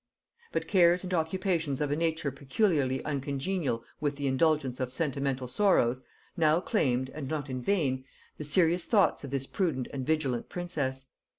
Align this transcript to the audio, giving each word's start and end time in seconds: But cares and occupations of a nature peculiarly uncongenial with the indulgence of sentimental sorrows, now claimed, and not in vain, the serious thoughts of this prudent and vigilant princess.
But 0.51 0.67
cares 0.67 1.03
and 1.03 1.13
occupations 1.13 1.79
of 1.79 1.91
a 1.91 1.95
nature 1.95 2.31
peculiarly 2.31 3.05
uncongenial 3.05 3.83
with 3.99 4.15
the 4.15 4.25
indulgence 4.25 4.79
of 4.79 4.91
sentimental 4.91 5.47
sorrows, 5.47 6.01
now 6.35 6.59
claimed, 6.59 7.11
and 7.11 7.27
not 7.27 7.51
in 7.51 7.61
vain, 7.61 8.05
the 8.39 8.43
serious 8.43 8.85
thoughts 8.85 9.23
of 9.23 9.29
this 9.29 9.45
prudent 9.45 9.87
and 9.93 10.03
vigilant 10.03 10.49
princess. 10.49 11.05